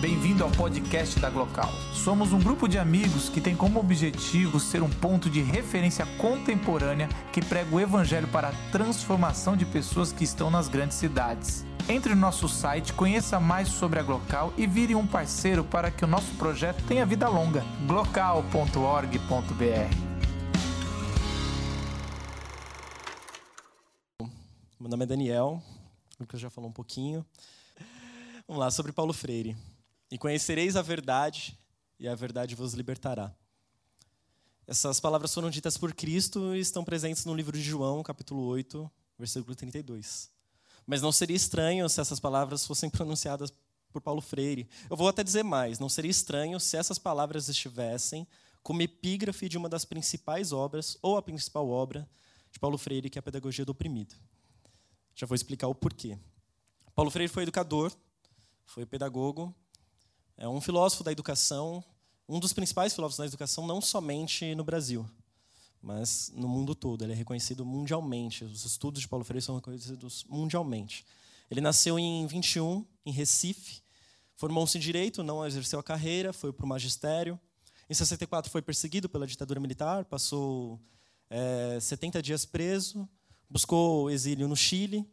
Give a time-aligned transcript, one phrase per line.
[0.00, 1.70] Bem-vindo ao podcast da Glocal.
[1.92, 7.06] Somos um grupo de amigos que tem como objetivo ser um ponto de referência contemporânea
[7.30, 11.66] que prega o evangelho para a transformação de pessoas que estão nas grandes cidades.
[11.86, 16.02] Entre no nosso site, conheça mais sobre a Glocal e vire um parceiro para que
[16.02, 17.62] o nosso projeto tenha vida longa.
[17.86, 19.20] glocal.org.br
[24.80, 25.62] Meu nome é Daniel,
[26.18, 27.22] o Lucas já falou um pouquinho.
[28.48, 29.54] Vamos lá, sobre Paulo Freire.
[30.10, 31.58] E conhecereis a verdade,
[31.98, 33.32] e a verdade vos libertará.
[34.66, 38.90] Essas palavras foram ditas por Cristo e estão presentes no livro de João, capítulo 8,
[39.18, 40.30] versículo 32.
[40.86, 43.52] Mas não seria estranho se essas palavras fossem pronunciadas
[43.92, 44.68] por Paulo Freire.
[44.88, 48.26] Eu vou até dizer mais: não seria estranho se essas palavras estivessem
[48.62, 52.08] como epígrafe de uma das principais obras, ou a principal obra,
[52.50, 54.14] de Paulo Freire, que é a Pedagogia do Oprimido.
[55.14, 56.18] Já vou explicar o porquê.
[56.94, 57.92] Paulo Freire foi educador,
[58.64, 59.54] foi pedagogo,
[60.40, 61.84] é um filósofo da educação,
[62.26, 65.06] um dos principais filósofos da educação, não somente no Brasil,
[65.82, 67.04] mas no mundo todo.
[67.04, 68.42] Ele é reconhecido mundialmente.
[68.42, 71.04] Os estudos de Paulo Freire são reconhecidos mundialmente.
[71.50, 73.82] Ele nasceu em 21, em Recife,
[74.34, 77.38] formou-se em direito, não exerceu a carreira, foi para o magistério.
[77.88, 80.80] Em 64 foi perseguido pela ditadura militar, passou
[81.28, 83.06] é, 70 dias preso,
[83.48, 85.06] buscou exílio no Chile.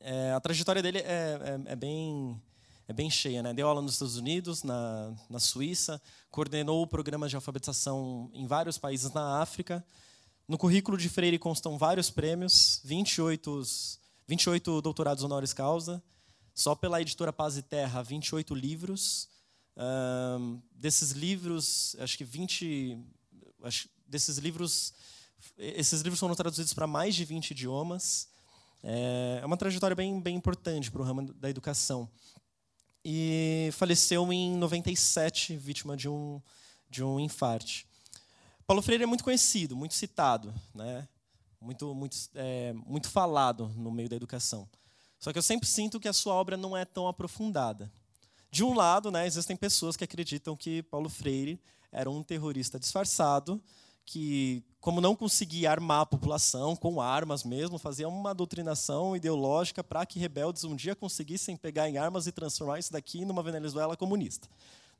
[0.00, 2.42] É, a trajetória dele é, é, é bem
[2.90, 3.40] é bem cheia.
[3.40, 3.54] Né?
[3.54, 9.12] Deu aula nos Estados Unidos, na, na Suíça, coordenou programas de alfabetização em vários países
[9.12, 9.84] na África.
[10.48, 13.62] No currículo de Freire constam vários prêmios, 28,
[14.26, 16.02] 28 doutorados honoris causa,
[16.52, 19.28] só pela editora Paz e Terra, 28 livros.
[19.76, 22.98] Um, desses livros, acho que 20.
[23.62, 24.92] Acho, desses livros.
[25.56, 28.28] Esses livros foram traduzidos para mais de 20 idiomas.
[28.82, 32.10] É, é uma trajetória bem, bem importante para o ramo da educação
[33.04, 36.40] e faleceu em 97, vítima de um,
[36.88, 37.86] de um infarte.
[38.66, 41.08] Paulo Freire é muito conhecido, muito citado, né?
[41.60, 44.68] muito, muito, é, muito falado no meio da educação.
[45.18, 47.92] Só que eu sempre sinto que a sua obra não é tão aprofundada.
[48.50, 51.60] De um lado, né, existem pessoas que acreditam que Paulo Freire
[51.92, 53.62] era um terrorista disfarçado
[54.04, 60.06] que, como não conseguia armar a população com armas mesmo, fazia uma doutrinação ideológica para
[60.06, 64.48] que rebeldes um dia conseguissem pegar em armas e transformar isso daqui numa Venezuela comunista.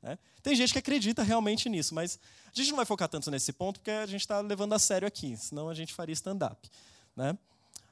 [0.01, 0.19] Né?
[0.43, 3.79] Tem gente que acredita realmente nisso, mas a gente não vai focar tanto nesse ponto
[3.79, 6.69] porque a gente está levando a sério aqui, senão a gente faria stand-up.
[7.15, 7.35] Né?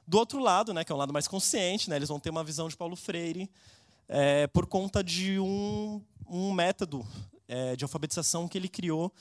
[0.06, 2.44] Do outro lado, né, que é um lado mais consciente, né, eles vão ter uma
[2.44, 3.50] visão de Paulo Freire
[4.08, 7.04] é, por conta de um, um método
[7.48, 9.12] é, de alfabetização que ele criou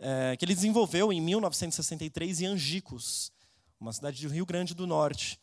[0.00, 3.30] é, que ele desenvolveu em 1963 em Angicos,
[3.78, 5.38] uma cidade do Rio Grande do Norte.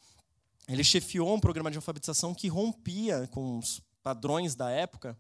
[0.68, 5.18] Ele chefiou um programa de alfabetização que rompia com os padrões da época,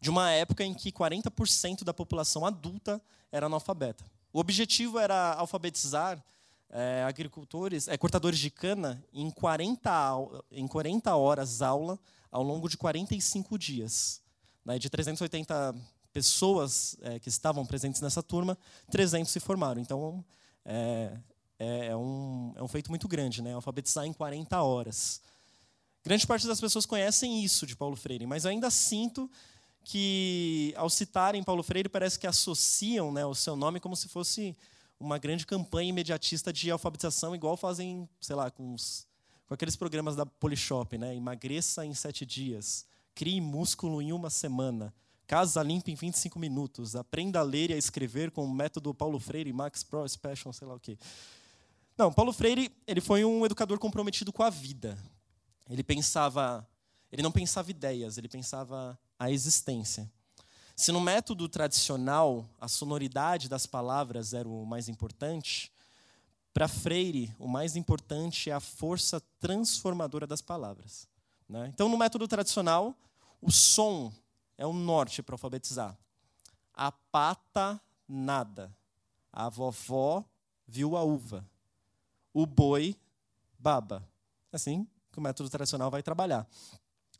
[0.00, 3.00] de uma época em que 40% da população adulta
[3.30, 4.04] era analfabeta.
[4.32, 6.22] O objetivo era alfabetizar
[6.68, 9.90] é, agricultores, é, cortadores de cana em 40,
[10.50, 11.98] em 40 horas aula
[12.30, 14.20] ao longo de 45 dias.
[14.64, 15.74] Né, de 380
[16.12, 18.56] pessoas é, que estavam presentes nessa turma,
[18.90, 19.80] 300 se formaram.
[19.80, 20.24] Então,
[20.64, 21.16] é,
[21.58, 23.54] é, é, um, é um feito muito grande, né?
[23.54, 25.20] alfabetizar em 40 horas.
[26.04, 29.30] Grande parte das pessoas conhecem isso de Paulo Freire, mas ainda sinto
[29.84, 34.56] que, ao citarem Paulo Freire, parece que associam né, o seu nome como se fosse
[34.98, 39.06] uma grande campanha imediatista de alfabetização, igual fazem, sei lá, com, os,
[39.46, 41.14] com aqueles programas da Polishop, né?
[41.14, 44.94] Emagreça em sete dias, crie músculo em uma semana,
[45.32, 46.94] Casa limpa em 25 minutos.
[46.94, 50.68] Aprenda a ler e a escrever com o método Paulo Freire, Max Pro Special, sei
[50.68, 50.98] lá o quê.
[51.96, 54.98] Não, Paulo Freire, ele foi um educador comprometido com a vida.
[55.70, 56.68] Ele pensava,
[57.10, 60.06] ele não pensava ideias, ele pensava a existência.
[60.76, 65.72] Se no método tradicional a sonoridade das palavras era o mais importante,
[66.52, 71.08] para Freire o mais importante é a força transformadora das palavras.
[71.48, 71.70] Né?
[71.72, 72.94] Então, no método tradicional,
[73.40, 74.12] o som
[74.62, 75.98] é o norte para alfabetizar.
[76.72, 78.72] A pata, nada.
[79.32, 80.24] A vovó
[80.68, 81.44] viu a uva.
[82.32, 82.96] O boi,
[83.58, 84.08] baba.
[84.52, 86.46] Assim que o método tradicional vai trabalhar.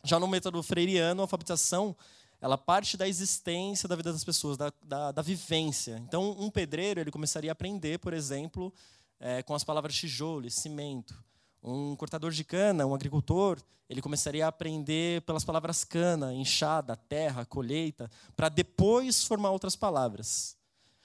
[0.05, 1.97] Já no método freiriano, a alfabetização
[2.41, 5.99] ela parte da existência da vida das pessoas, da, da, da vivência.
[5.99, 8.73] Então, um pedreiro ele começaria a aprender, por exemplo,
[9.19, 11.15] é, com as palavras tijolo e cimento.
[11.63, 17.45] Um cortador de cana, um agricultor, ele começaria a aprender pelas palavras cana, enxada, terra,
[17.45, 20.57] colheita, para depois formar outras palavras.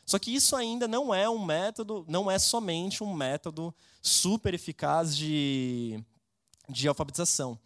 [0.05, 5.15] Só que isso ainda não é um método, não é somente um método super eficaz
[5.15, 6.01] de,
[6.69, 7.59] de alfabetização.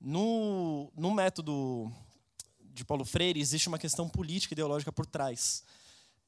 [0.00, 1.92] No, no método
[2.60, 5.64] de Paulo Freire, existe uma questão política e ideológica por trás.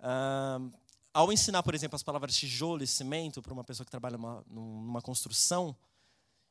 [0.01, 0.73] Uh,
[1.13, 4.45] ao ensinar, por exemplo, as palavras tijolo e cimento para uma pessoa que trabalha numa,
[4.49, 5.77] numa construção,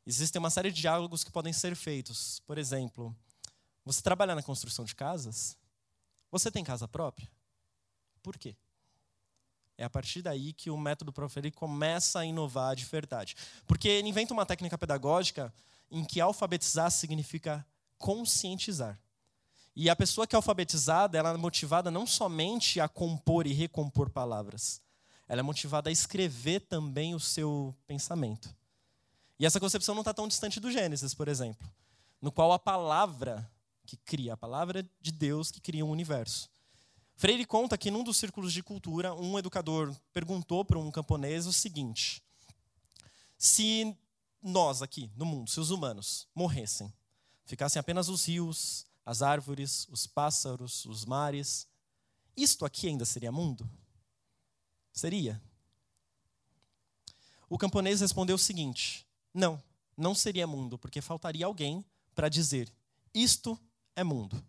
[0.05, 2.41] existem uma série de diálogos que podem ser feitos.
[2.45, 3.15] Por exemplo,
[3.85, 5.57] você trabalha na construção de casas?
[6.31, 7.29] Você tem casa própria?
[8.21, 8.55] Por quê?
[9.77, 13.35] É a partir daí que o método Proferi começa a inovar de verdade.
[13.65, 15.53] Porque ele inventa uma técnica pedagógica
[15.89, 17.65] em que alfabetizar significa
[17.97, 18.99] conscientizar.
[19.75, 24.09] E a pessoa que é alfabetizada, ela é motivada não somente a compor e recompor
[24.09, 24.81] palavras,
[25.27, 28.55] ela é motivada a escrever também o seu pensamento.
[29.43, 31.69] E essa concepção não está tão distante do Gênesis, por exemplo,
[32.21, 33.51] no qual a palavra
[33.85, 36.49] que cria, a palavra de Deus que cria um universo.
[37.17, 41.51] Freire conta que num dos círculos de cultura, um educador perguntou para um camponês o
[41.51, 42.23] seguinte:
[43.37, 43.93] se
[44.41, 46.89] nós aqui no mundo, se os humanos morressem,
[47.43, 51.67] ficassem apenas os rios, as árvores, os pássaros, os mares,
[52.33, 53.69] isto aqui ainda seria mundo?
[54.93, 55.43] Seria.
[57.49, 59.61] O camponês respondeu o seguinte: Não,
[59.97, 61.83] não seria mundo, porque faltaria alguém
[62.13, 62.71] para dizer:
[63.13, 63.59] Isto
[63.95, 64.43] é mundo.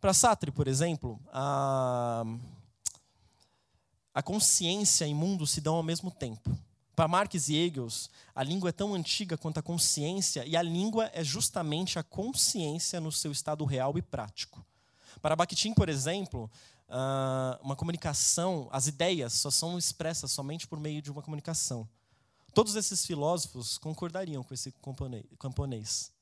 [0.00, 2.24] Para Sartre, por exemplo, a,
[4.14, 6.56] a consciência e mundo se dão ao mesmo tempo.
[6.94, 11.10] Para Marx e Engels, a língua é tão antiga quanto a consciência, e a língua
[11.12, 14.64] é justamente a consciência no seu estado real e prático.
[15.22, 16.50] Para Bakhtin, por exemplo,
[16.88, 21.88] ah, uma comunicação, as ideias só são expressas somente por meio de uma comunicação.
[22.54, 24.74] Todos esses filósofos concordariam com esse
[25.38, 26.12] camponês.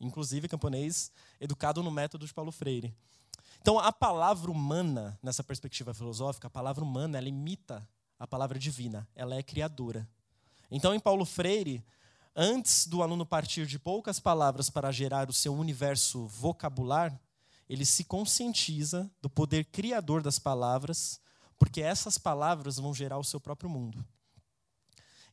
[0.00, 1.10] Inclusive, camponês
[1.40, 2.94] educado no método de Paulo Freire.
[3.60, 7.86] Então, a palavra humana, nessa perspectiva filosófica, a palavra humana, ela imita
[8.18, 10.08] a palavra divina, ela é criadora.
[10.70, 11.84] Então, em Paulo Freire,
[12.34, 17.18] antes do aluno partir de poucas palavras para gerar o seu universo vocabular,
[17.68, 21.20] ele se conscientiza do poder criador das palavras,
[21.58, 24.04] porque essas palavras vão gerar o seu próprio mundo.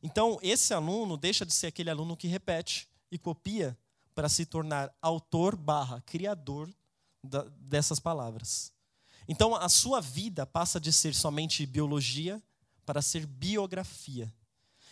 [0.02, 3.76] Então, esse aluno deixa de ser aquele aluno que repete e copia
[4.14, 6.68] para se tornar autor barra criador
[7.22, 8.72] da, dessas palavras.
[9.28, 12.42] Então, a sua vida passa de ser somente biologia
[12.84, 14.32] para ser biografia.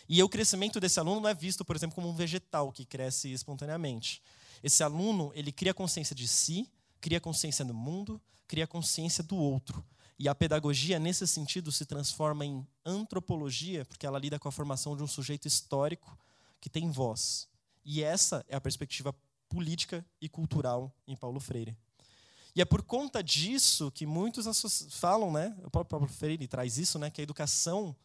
[0.07, 3.31] E o crescimento desse aluno não é visto, por exemplo, como um vegetal que cresce
[3.31, 4.21] espontaneamente.
[4.63, 6.69] Esse aluno, ele cria consciência de si,
[6.99, 9.83] cria consciência do mundo, cria consciência do outro.
[10.21, 14.95] E a pedagogia, nesse sentido, se transforma em antropologia, porque ela lida com a formação
[14.95, 16.15] de um sujeito histórico
[16.59, 17.49] que tem voz.
[17.83, 19.15] E essa é a perspectiva
[19.49, 21.75] política e cultural em Paulo Freire.
[22.55, 24.45] E é por conta disso que muitos
[24.91, 25.57] falam, né?
[25.63, 27.09] O próprio Freire traz isso, né?
[27.09, 27.95] Que a educação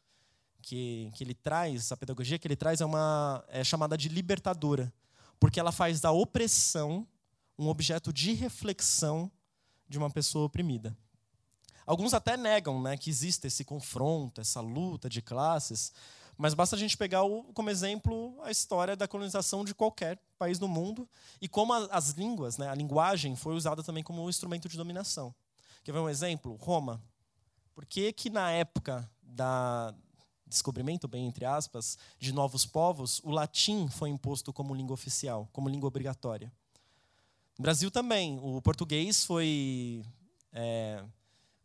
[0.62, 4.90] que, que ele traz, a pedagogia que ele traz é uma é chamada de libertadora,
[5.38, 7.06] porque ela faz da opressão
[7.58, 9.30] um objeto de reflexão
[9.86, 10.96] de uma pessoa oprimida.
[11.86, 15.92] Alguns até negam, né, que existe esse confronto, essa luta de classes,
[16.36, 20.58] mas basta a gente pegar o, como exemplo a história da colonização de qualquer país
[20.58, 21.08] do mundo
[21.40, 24.76] e como a, as línguas, né, a linguagem foi usada também como um instrumento de
[24.76, 25.34] dominação.
[25.84, 26.56] Quer ver um exemplo?
[26.56, 27.00] Roma.
[27.72, 29.94] Por que, que na época da
[30.46, 35.68] descobrimento, bem entre aspas, de novos povos, o latim foi imposto como língua oficial, como
[35.68, 36.52] língua obrigatória?
[37.58, 40.04] No Brasil também, o português foi,
[40.52, 41.02] é,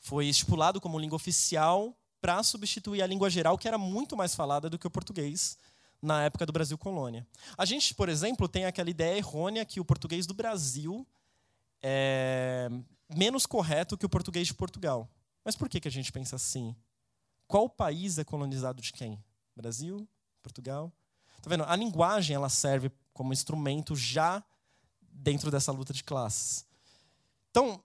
[0.02, 4.70] foi estipulado como língua oficial para substituir a língua geral, que era muito mais falada
[4.70, 5.58] do que o português
[6.02, 7.26] na época do Brasil colônia.
[7.58, 11.08] A gente, por exemplo, tem aquela ideia errônea que o português do Brasil
[11.82, 12.68] é
[13.16, 15.10] menos correto que o português de Portugal.
[15.44, 16.76] Mas por que, a gente pensa assim?
[17.48, 19.24] Qual país é colonizado de quem?
[19.56, 20.08] Brasil?
[20.42, 20.92] Portugal?
[21.42, 21.64] Tá vendo?
[21.64, 24.44] A linguagem ela serve como instrumento já
[25.02, 26.66] dentro dessa luta de classes.
[27.50, 27.84] Então,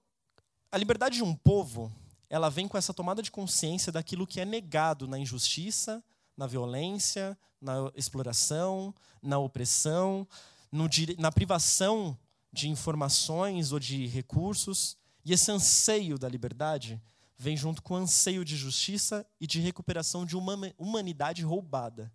[0.71, 1.93] a liberdade de um povo
[2.29, 6.03] ela vem com essa tomada de consciência daquilo que é negado na injustiça,
[6.37, 10.27] na violência, na exploração, na opressão,
[10.71, 12.19] no, na privação
[12.53, 14.97] de informações ou de recursos.
[15.25, 17.01] E esse anseio da liberdade
[17.39, 22.13] vem junto com o anseio de justiça e de recuperação de uma humanidade roubada.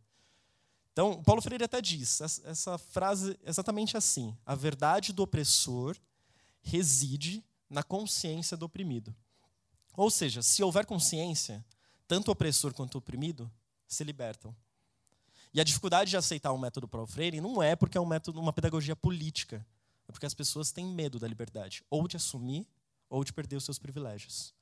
[0.91, 5.95] Então, Paulo Freire até diz essa frase exatamente assim: a verdade do opressor
[6.61, 9.15] reside na consciência do oprimido.
[9.95, 11.63] Ou seja, se houver consciência,
[12.07, 13.51] tanto o opressor quanto o oprimido
[13.87, 14.55] se libertam.
[15.53, 18.39] E a dificuldade de aceitar o método Paulo Freire não é porque é um método,
[18.39, 19.65] uma pedagogia política,
[20.07, 22.65] é porque as pessoas têm medo da liberdade, ou de assumir,
[23.09, 24.53] ou de perder os seus privilégios.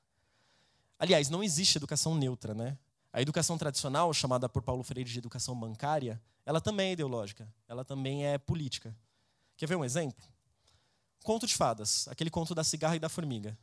[0.97, 2.77] Aliás, não existe educação neutra, né?
[3.13, 7.85] A educação tradicional, chamada por Paulo Freire de educação bancária, ela também é ideológica, ela
[7.85, 8.95] também é política.
[9.55, 10.25] Quer ver um exemplo?
[11.23, 13.57] conto de fadas, aquele conto da cigarra e da formiga.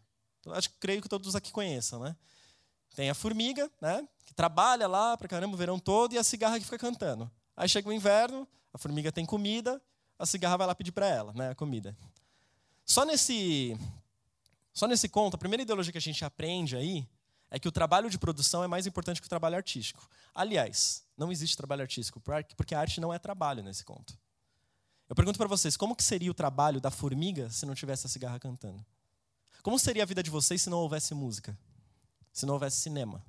[0.53, 2.17] Acho que creio que todos aqui conheçam, né?
[2.95, 4.09] Tem a formiga, né?
[4.25, 7.31] Que trabalha lá para caramba o verão todo e a cigarra que fica cantando.
[7.57, 9.81] Aí chega o inverno, a formiga tem comida,
[10.19, 11.51] a cigarra vai lá pedir para ela, né?
[11.51, 11.97] A comida.
[12.85, 13.77] Só nesse,
[14.73, 17.09] só nesse conto, a primeira ideologia que a gente aprende aí
[17.51, 20.09] é que o trabalho de produção é mais importante que o trabalho artístico.
[20.35, 22.21] Aliás, não existe trabalho artístico,
[22.57, 24.19] porque a arte não é trabalho nesse conto.
[25.09, 28.11] Eu pergunto para vocês, como que seria o trabalho da formiga se não tivesse a
[28.11, 28.85] cigarra cantando?
[29.63, 31.59] Como seria a vida de vocês se não houvesse música?
[32.33, 33.25] Se não houvesse cinema?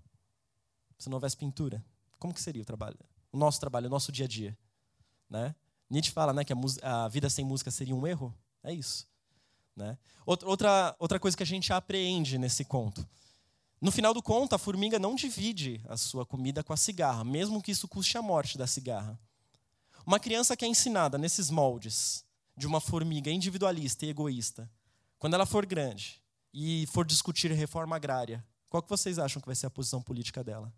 [0.97, 1.83] Se não houvesse pintura?
[2.19, 2.97] Como que seria o trabalho?
[3.31, 4.57] O nosso trabalho, o nosso dia a dia,
[5.29, 5.55] né?
[5.89, 8.33] Nietzsche fala, né, que a, a vida sem música seria um erro.
[8.63, 9.07] É isso,
[9.75, 9.97] né?
[10.25, 13.07] Outra outra coisa que a gente apreende nesse conto
[13.79, 17.61] no final do conto, a formiga não divide a sua comida com a cigarra, mesmo
[17.61, 19.19] que isso custe a morte da cigarra.
[20.03, 24.69] Uma criança que é ensinada nesses moldes de uma formiga individualista e egoísta,
[25.19, 26.21] quando ela for grande
[26.53, 30.43] e for discutir reforma agrária, qual que vocês acham que vai ser a posição política
[30.43, 30.73] dela?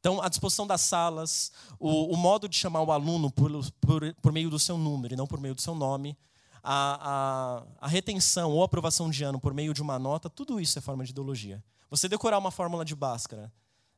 [0.00, 3.50] Então, a disposição das salas, o, o, modo de chamar o aluno por,
[3.82, 6.16] por, por meio do seu número e não por meio do seu nome,
[6.62, 10.78] a, a, a retenção ou aprovação de ano por meio de uma nota, tudo isso
[10.78, 11.62] é forma de ideologia.
[11.90, 13.52] Você decorar uma fórmula de Bhaskara,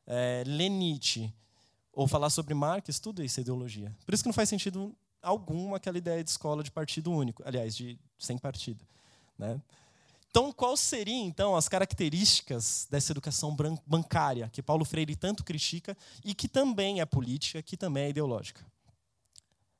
[0.05, 1.33] é, ler Nietzsche,
[1.93, 3.95] ou falar sobre Marx, tudo isso é ideologia.
[4.05, 7.75] Por isso que não faz sentido algum aquela ideia de escola de partido único, aliás,
[7.75, 8.85] de sem partido.
[9.37, 9.59] Né?
[10.29, 16.33] Então, quais seriam então as características dessa educação bancária que Paulo Freire tanto critica e
[16.33, 18.65] que também é política, que também é ideológica?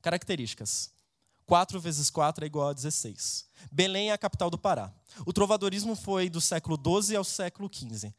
[0.01, 0.91] Características.
[1.45, 3.45] 4 vezes 4 é igual a 16.
[3.71, 4.93] Belém é a capital do Pará.
[5.25, 8.13] O trovadorismo foi do século XII ao século XV.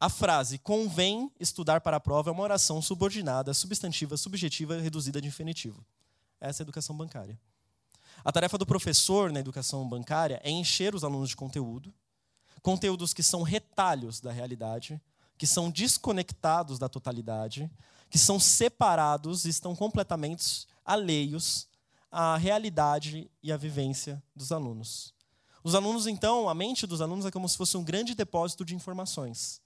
[0.00, 5.28] A frase convém estudar para a prova é uma oração subordinada, substantiva, subjetiva, reduzida de
[5.28, 5.84] infinitivo.
[6.40, 7.38] Essa educação bancária.
[8.24, 11.92] A tarefa do professor na educação bancária é encher os alunos de conteúdo,
[12.62, 15.00] conteúdos que são retalhos da realidade,
[15.36, 17.70] que são desconectados da totalidade,
[18.10, 21.68] que são separados e estão completamente alheios
[22.10, 25.14] a realidade e a vivência dos alunos.
[25.62, 28.74] Os alunos, então, a mente dos alunos é como se fosse um grande depósito de
[28.74, 29.60] informações.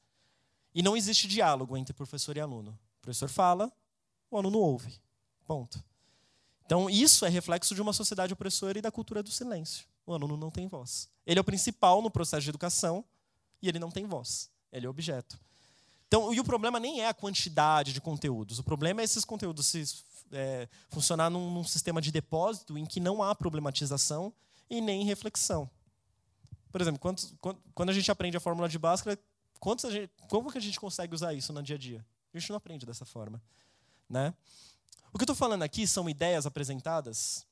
[0.75, 2.79] E não existe diálogo entre professor e aluno.
[2.99, 3.71] O professor fala,
[4.31, 5.01] o aluno ouve.
[5.47, 5.83] Ponto.
[6.65, 9.87] Então, isso é reflexo de uma sociedade opressora e da cultura do silêncio.
[10.07, 11.09] O aluno não tem voz.
[11.27, 13.05] Ele é o principal no processo de educação
[13.61, 14.51] e ele não tem voz.
[14.73, 15.39] Ele é objeto.
[16.09, 18.59] Então, e o problema nem é a quantidade de conteúdos.
[18.59, 19.83] O problema é esses conteúdos se
[20.33, 24.33] é, funcionar num, num, sistema de depósito em que não há problematização
[24.69, 25.71] e nem reflexão.
[26.71, 27.35] Por exemplo, quantos,
[27.75, 29.19] quando a gente aprende a fórmula de Bhaskara,
[29.91, 32.05] gente, como que a gente consegue usar isso no dia a dia?
[32.33, 33.41] A gente não aprende dessa forma.
[34.09, 34.35] Né?
[35.13, 37.47] O que eu estou falando aqui são ideias apresentadas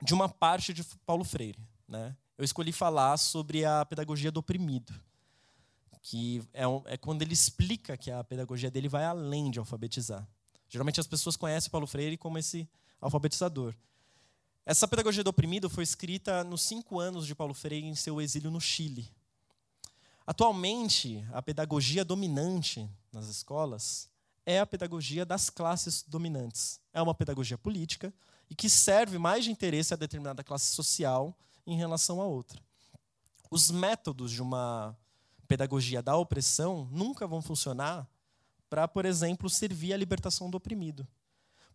[0.00, 1.58] de uma parte de Paulo Freire.
[1.88, 2.16] Né?
[2.38, 4.94] Eu escolhi falar sobre a pedagogia do oprimido,
[6.00, 10.26] que é, um, é quando ele explica que a pedagogia dele vai além de alfabetizar.
[10.68, 12.68] Geralmente as pessoas conhecem Paulo Freire como esse
[13.00, 13.74] alfabetizador.
[14.64, 18.48] Essa pedagogia do oprimido foi escrita nos cinco anos de Paulo Freire em seu exílio
[18.48, 19.10] no Chile.
[20.24, 24.08] Atualmente, a pedagogia dominante nas escolas
[24.44, 26.80] é a pedagogia das classes dominantes.
[26.92, 28.12] É uma pedagogia política
[28.50, 32.60] e que serve mais de interesse a determinada classe social em relação a outra.
[33.50, 34.96] Os métodos de uma
[35.46, 38.08] pedagogia da opressão nunca vão funcionar
[38.68, 41.06] para, por exemplo, servir à libertação do oprimido.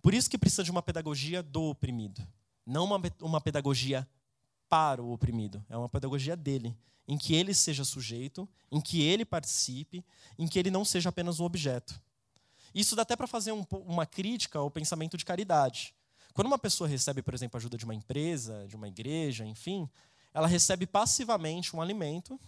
[0.02, 2.26] Por isso que precisa de uma pedagogia do oprimido,
[2.66, 4.08] não uma, uma pedagogia
[4.68, 6.76] para o oprimido, é uma pedagogia dele,
[7.08, 10.04] em que ele seja sujeito, em que ele participe,
[10.38, 12.00] em que ele não seja apenas um objeto.
[12.74, 15.94] Isso dá até para fazer um, uma crítica ao pensamento de caridade.
[16.34, 19.90] Quando uma pessoa recebe, por exemplo, ajuda de uma empresa, de uma igreja, enfim,
[20.34, 22.40] ela recebe passivamente um alimento,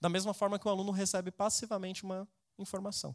[0.00, 2.28] da mesma forma que o aluno recebe passivamente uma
[2.58, 3.14] informação.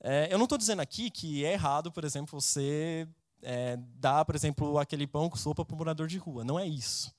[0.00, 3.06] É, eu não estou dizendo aqui que é errado, por exemplo, você
[3.42, 6.44] é, dar, por exemplo, aquele pão com sopa para um morador de rua.
[6.44, 7.14] Não é isso.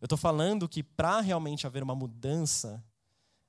[0.00, 2.84] Eu estou falando que para realmente haver uma mudança,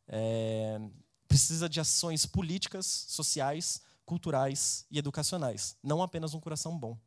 [0.08, 0.80] é,
[1.28, 6.98] precisa de ações políticas, sociais, culturais e educacionais, não apenas um coração bom.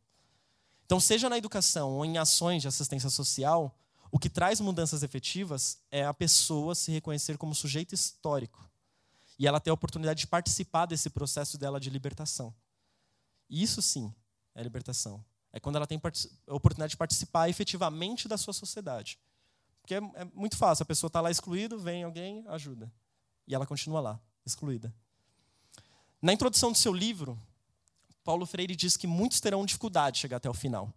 [0.85, 3.79] Então, seja na educação ou em ações de assistência social,
[4.11, 8.69] o que traz mudanças efetivas é a pessoa se reconhecer como sujeito histórico
[9.39, 12.55] e ela ter a oportunidade de participar desse processo dela de libertação.
[13.49, 14.13] Isso sim
[14.55, 15.25] é libertação.
[15.53, 16.01] É quando ela tem
[16.47, 19.19] a oportunidade de participar efetivamente da sua sociedade.
[19.81, 22.93] Porque é, é muito fácil, a pessoa está lá excluída, vem alguém, ajuda.
[23.47, 24.93] E ela continua lá, excluída.
[26.21, 27.39] Na introdução do seu livro,
[28.25, 30.93] Paulo Freire diz que muitos terão dificuldade de chegar até o final.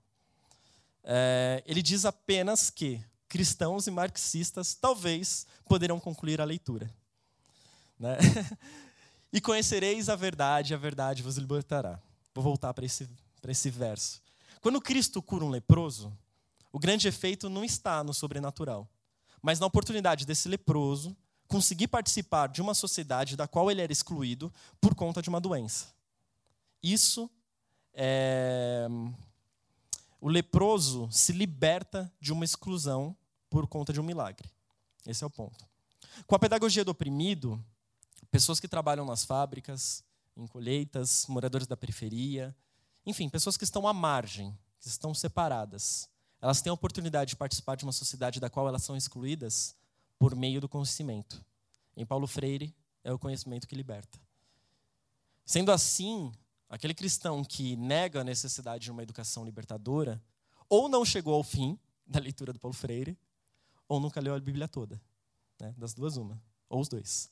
[1.03, 6.93] é, ele diz apenas que cristãos e marxistas talvez poderão concluir a leitura.
[7.99, 8.17] Né?
[9.31, 12.01] e conhecereis a verdade, a verdade vos libertará.
[12.33, 13.07] Vou voltar para esse,
[13.47, 14.21] esse verso.
[14.59, 16.11] Quando Cristo cura um leproso,
[16.73, 18.89] o grande efeito não está no sobrenatural,
[19.41, 21.15] mas na oportunidade desse leproso
[21.51, 25.87] conseguir participar de uma sociedade da qual ele era excluído por conta de uma doença.
[26.81, 27.29] Isso
[27.93, 28.87] é.
[30.21, 33.13] O leproso se liberta de uma exclusão
[33.49, 34.49] por conta de um milagre.
[35.05, 35.67] Esse é o ponto.
[36.25, 37.61] Com a pedagogia do oprimido,
[38.29, 40.05] pessoas que trabalham nas fábricas,
[40.37, 42.55] em colheitas, moradores da periferia,
[43.05, 46.07] enfim, pessoas que estão à margem, que estão separadas,
[46.39, 49.75] elas têm a oportunidade de participar de uma sociedade da qual elas são excluídas
[50.21, 51.43] por meio do conhecimento.
[51.97, 52.71] Em Paulo Freire,
[53.03, 54.21] é o conhecimento que liberta.
[55.43, 56.31] Sendo assim,
[56.69, 60.21] aquele cristão que nega a necessidade de uma educação libertadora,
[60.69, 61.75] ou não chegou ao fim
[62.05, 63.17] da leitura do Paulo Freire,
[63.89, 65.01] ou nunca leu a Bíblia toda.
[65.59, 65.73] Né?
[65.75, 66.39] Das duas, uma.
[66.69, 67.31] Ou os dois.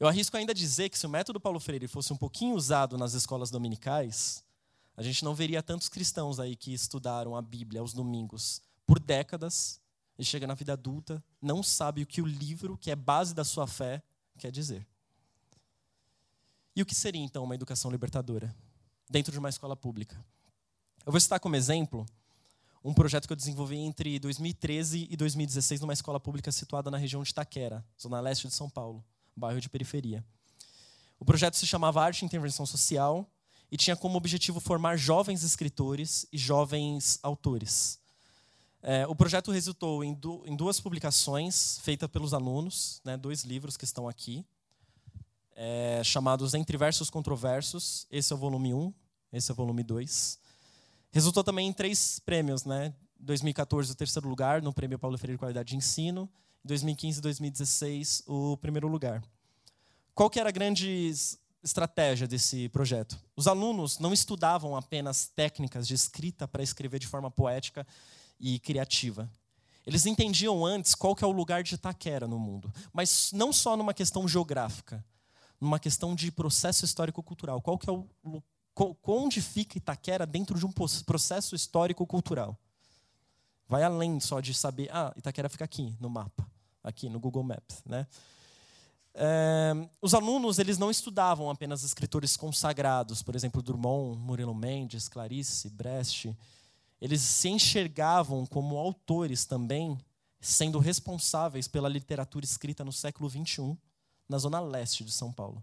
[0.00, 3.14] Eu arrisco ainda dizer que se o método Paulo Freire fosse um pouquinho usado nas
[3.14, 4.44] escolas dominicais,
[4.96, 9.80] a gente não veria tantos cristãos aí que estudaram a Bíblia aos domingos por décadas
[10.18, 13.44] e chega na vida adulta, não sabe o que o livro, que é base da
[13.44, 14.02] sua fé,
[14.36, 14.86] quer dizer.
[16.74, 18.54] E o que seria então uma educação libertadora
[19.08, 20.16] dentro de uma escola pública?
[21.06, 22.04] Eu vou citar como exemplo
[22.84, 27.22] um projeto que eu desenvolvi entre 2013 e 2016 numa escola pública situada na região
[27.22, 29.04] de Itaquera, zona leste de São Paulo,
[29.36, 30.24] bairro de periferia.
[31.18, 33.28] O projeto se chamava Arte e Intervenção Social
[33.70, 38.00] e tinha como objetivo formar jovens escritores e jovens autores.
[38.90, 43.76] É, o projeto resultou em, du em, duas publicações feitas pelos alunos, né, dois livros
[43.76, 44.46] que estão aqui,
[45.54, 48.06] é, chamados Entre Versos Controversos.
[48.10, 48.94] Esse é o volume 1,
[49.34, 50.38] esse é o volume 2.
[51.10, 52.94] Resultou também em três prêmios, né?
[53.20, 56.26] 2014 o terceiro lugar no Prêmio Paulo Freire de Qualidade de Ensino,
[56.64, 59.22] 2015 e 2016 o primeiro lugar.
[60.14, 61.12] Qual que era a grande
[61.62, 63.20] estratégia desse projeto?
[63.36, 67.86] Os alunos não estudavam apenas técnicas de escrita para escrever de forma poética
[68.38, 69.30] e criativa.
[69.86, 73.76] Eles entendiam antes qual que é o lugar de Itaquera no mundo, mas não só
[73.76, 75.04] numa questão geográfica,
[75.60, 77.60] numa questão de processo histórico-cultural.
[77.60, 78.06] Qual que é o
[79.06, 82.56] onde fica Itaquera dentro de um processo histórico-cultural.
[83.66, 86.48] Vai além só de saber, ah, Itaquera fica aqui no mapa,
[86.82, 88.06] aqui no Google Maps, né?
[89.14, 95.68] É, os alunos eles não estudavam apenas escritores consagrados, por exemplo, Drummond, Murilo Mendes, Clarice,
[95.70, 96.36] Brecht.
[97.00, 99.96] Eles se enxergavam como autores também,
[100.40, 103.76] sendo responsáveis pela literatura escrita no século XXI,
[104.28, 105.62] na zona leste de São Paulo.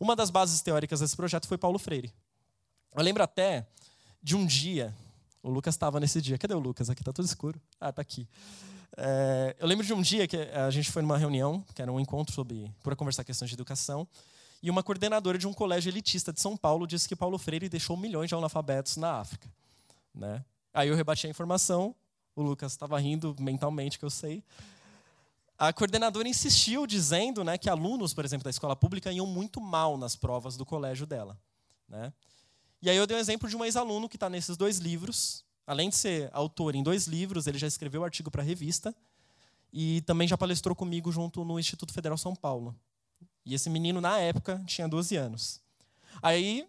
[0.00, 2.12] Uma das bases teóricas desse projeto foi Paulo Freire.
[2.94, 3.66] Eu lembro até
[4.22, 4.94] de um dia,
[5.42, 6.38] o Lucas estava nesse dia.
[6.38, 6.90] Cadê o Lucas?
[6.90, 7.60] Aqui está tudo escuro.
[7.80, 8.28] Ah, está aqui.
[8.96, 11.98] É, eu lembro de um dia que a gente foi numa reunião, que era um
[11.98, 14.06] encontro sobre para conversar questões de educação,
[14.62, 17.96] e uma coordenadora de um colégio elitista de São Paulo disse que Paulo Freire deixou
[17.96, 19.48] milhões de analfabetos na África.
[20.14, 20.44] Né?
[20.72, 21.94] Aí eu rebati a informação,
[22.34, 24.42] o Lucas estava rindo mentalmente, que eu sei
[25.62, 29.96] a coordenadora insistiu dizendo né, que alunos, por exemplo, da escola pública iam muito mal
[29.96, 31.38] nas provas do colégio dela.
[31.88, 32.12] Né?
[32.82, 35.44] E aí eu dei um exemplo de um ex-aluno que está nesses dois livros.
[35.64, 38.92] Além de ser autor em dois livros, ele já escreveu artigo para a revista
[39.72, 42.74] e também já palestrou comigo junto no Instituto Federal São Paulo.
[43.46, 45.60] E esse menino, na época, tinha 12 anos.
[46.20, 46.68] Aí,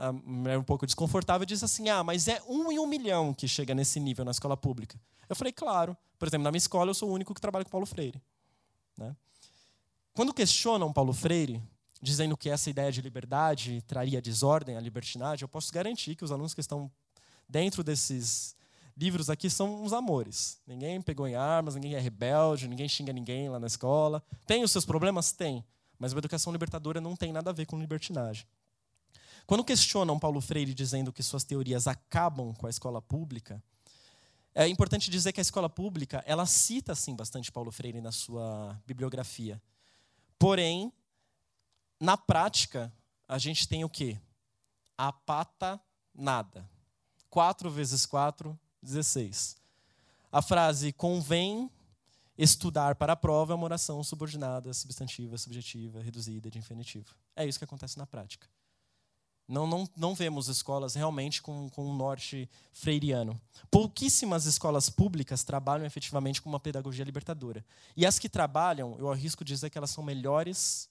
[0.00, 3.46] a mulher um pouco desconfortável disse assim: Ah, mas é um em um milhão que
[3.46, 4.98] chega nesse nível na escola pública.
[5.28, 5.96] Eu falei: Claro.
[6.18, 8.20] Por exemplo, na minha escola eu sou o único que trabalha com Paulo Freire.
[8.96, 9.14] Né?
[10.14, 11.62] Quando questionam Paulo Freire,
[12.00, 16.32] dizendo que essa ideia de liberdade traria desordem à libertinagem, eu posso garantir que os
[16.32, 16.90] alunos que estão
[17.48, 18.54] dentro desses
[18.96, 20.60] livros aqui são uns amores.
[20.66, 24.22] Ninguém pegou em armas, ninguém é rebelde, ninguém xinga ninguém lá na escola.
[24.46, 25.32] Tem os seus problemas?
[25.32, 25.64] Tem.
[25.98, 28.46] Mas a educação libertadora não tem nada a ver com libertinagem.
[29.50, 33.60] Quando questionam Paulo Freire dizendo que suas teorias acabam com a escola pública,
[34.54, 38.80] é importante dizer que a escola pública, ela cita sim bastante Paulo Freire na sua
[38.86, 39.60] bibliografia.
[40.38, 40.92] Porém,
[41.98, 42.92] na prática,
[43.26, 44.20] a gente tem o quê?
[44.96, 45.80] A pata
[46.14, 46.70] nada.
[47.28, 49.56] 4 vezes 4, 16.
[50.30, 51.68] A frase convém
[52.38, 57.16] estudar para a prova é uma oração subordinada, substantiva, subjetiva, reduzida, de infinitivo.
[57.34, 58.46] É isso que acontece na prática.
[59.50, 63.38] Não, não, não vemos escolas realmente com, com um norte freiriano.
[63.68, 67.64] Pouquíssimas escolas públicas trabalham efetivamente com uma pedagogia libertadora.
[67.96, 70.88] E as que trabalham, eu arrisco dizer que elas são melhores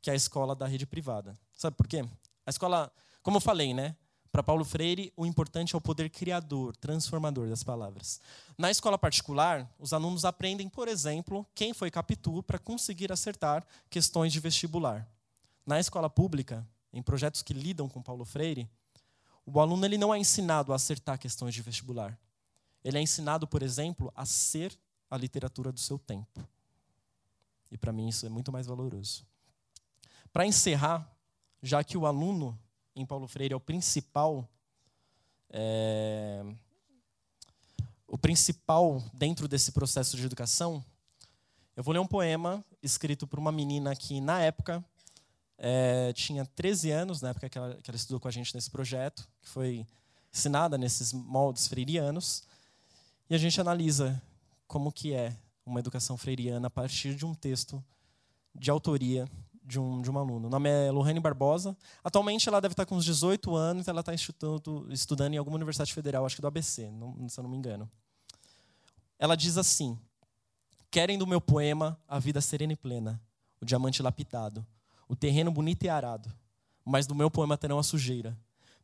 [0.00, 1.36] que a escola da rede privada.
[1.52, 2.04] Sabe por quê?
[2.46, 2.92] A escola,
[3.24, 3.96] como eu falei, né?
[4.30, 8.20] Para Paulo Freire, o importante é o poder criador, transformador das palavras.
[8.56, 14.32] Na escola particular, os alunos aprendem, por exemplo, quem foi Capitu para conseguir acertar questões
[14.32, 15.08] de vestibular.
[15.66, 16.64] Na escola pública,
[16.96, 18.66] em projetos que lidam com Paulo Freire,
[19.44, 22.18] o aluno ele não é ensinado a acertar questões de vestibular.
[22.82, 24.74] Ele é ensinado, por exemplo, a ser
[25.10, 26.42] a literatura do seu tempo.
[27.70, 29.26] E para mim isso é muito mais valoroso.
[30.32, 31.06] Para encerrar,
[31.62, 32.58] já que o aluno
[32.94, 34.48] em Paulo Freire é o principal,
[35.50, 36.42] é,
[38.06, 40.82] o principal dentro desse processo de educação,
[41.76, 44.82] eu vou ler um poema escrito por uma menina que, na época,
[45.58, 48.70] é, tinha 13 anos, na época que ela, que ela estudou com a gente nesse
[48.70, 49.86] projeto, que foi
[50.32, 52.44] ensinada nesses moldes freirianos,
[53.28, 54.20] e a gente analisa
[54.66, 57.82] como que é uma educação freiriana a partir de um texto
[58.54, 59.28] de autoria
[59.64, 60.46] de um, de um aluno.
[60.46, 61.76] O nome é Lohane Barbosa.
[62.04, 65.92] Atualmente ela deve estar com uns 18 anos, ela está estudando, estudando em alguma universidade
[65.92, 67.90] federal, acho que do ABC, não, se eu não me engano.
[69.18, 69.98] Ela diz assim:
[70.90, 73.20] Querem do meu poema a vida serena e plena,
[73.60, 74.64] o diamante lapidado,
[75.08, 76.32] o terreno bonito e arado,
[76.84, 78.36] mas do meu poema terão a sujeira.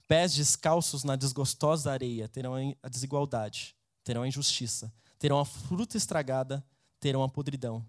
[0.09, 6.65] Pés descalços na desgostosa areia terão a desigualdade, terão a injustiça, terão a fruta estragada,
[7.01, 7.85] terão a podridão.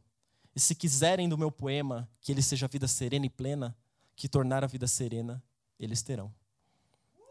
[0.56, 3.76] E se quiserem do meu poema que ele seja vida serena e plena,
[4.16, 5.44] que tornar a vida serena,
[5.80, 6.34] eles terão.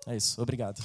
[0.07, 0.41] É isso.
[0.43, 0.83] Obrigado.